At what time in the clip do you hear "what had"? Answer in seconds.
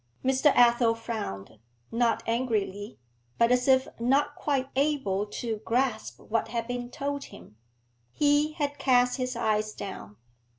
6.19-6.65